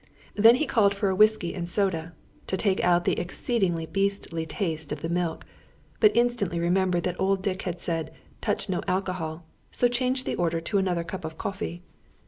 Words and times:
Then 0.33 0.55
he 0.55 0.65
called 0.65 0.95
for 0.95 1.09
a 1.09 1.15
whisky 1.15 1.53
and 1.53 1.69
soda, 1.69 2.15
to 2.47 2.57
take 2.57 2.83
out 2.83 3.05
the 3.05 3.19
exceedingly 3.19 3.85
beastly 3.85 4.47
taste 4.47 4.91
of 4.91 5.03
the 5.03 5.09
milk; 5.09 5.45
but 5.99 6.11
instantly 6.17 6.59
remembered 6.59 7.03
that 7.03 7.19
old 7.21 7.43
Dick 7.43 7.61
had 7.61 7.79
said: 7.79 8.11
"Touch 8.41 8.67
no 8.67 8.81
alcohol," 8.87 9.45
so 9.69 9.87
changed 9.87 10.25
the 10.25 10.33
order 10.33 10.59
to 10.59 10.79
another 10.79 11.03
cup 11.03 11.23
of 11.23 11.37
coffee. 11.37 11.83